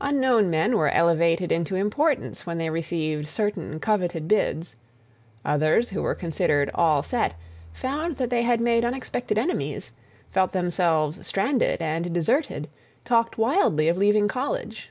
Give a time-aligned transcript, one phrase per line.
[0.00, 4.76] Unknown men were elevated into importance when they received certain coveted bids;
[5.44, 7.34] others who were considered "all set"
[7.70, 9.92] found that they had made unexpected enemies,
[10.30, 12.66] felt themselves stranded and deserted,
[13.04, 14.90] talked wildly of leaving college.